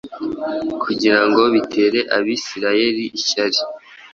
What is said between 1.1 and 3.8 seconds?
ngo bitere Abisirayeli ishyari.